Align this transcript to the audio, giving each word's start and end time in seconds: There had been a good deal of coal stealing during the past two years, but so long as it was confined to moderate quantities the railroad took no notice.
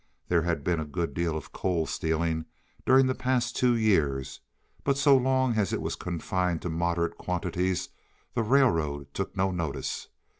There 0.29 0.41
had 0.41 0.63
been 0.63 0.79
a 0.79 0.85
good 0.85 1.13
deal 1.13 1.37
of 1.37 1.51
coal 1.51 1.85
stealing 1.85 2.45
during 2.87 3.05
the 3.05 3.13
past 3.13 3.55
two 3.55 3.75
years, 3.75 4.39
but 4.83 4.97
so 4.97 5.15
long 5.15 5.53
as 5.57 5.73
it 5.73 5.79
was 5.79 5.95
confined 5.95 6.63
to 6.63 6.69
moderate 6.71 7.19
quantities 7.19 7.89
the 8.33 8.41
railroad 8.41 9.13
took 9.13 9.37
no 9.37 9.51
notice. 9.51 10.07